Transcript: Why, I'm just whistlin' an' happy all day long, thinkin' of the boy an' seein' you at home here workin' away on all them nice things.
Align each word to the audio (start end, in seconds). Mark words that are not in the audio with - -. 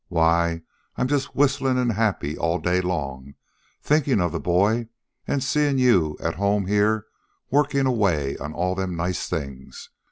Why, 0.07 0.63
I'm 0.95 1.07
just 1.07 1.35
whistlin' 1.35 1.77
an' 1.77 1.91
happy 1.91 2.35
all 2.35 2.57
day 2.57 2.81
long, 2.81 3.35
thinkin' 3.83 4.19
of 4.19 4.31
the 4.31 4.39
boy 4.39 4.87
an' 5.27 5.41
seein' 5.41 5.77
you 5.77 6.17
at 6.19 6.33
home 6.33 6.65
here 6.65 7.05
workin' 7.51 7.85
away 7.85 8.35
on 8.39 8.51
all 8.51 8.73
them 8.73 8.95
nice 8.95 9.29
things. 9.29 9.91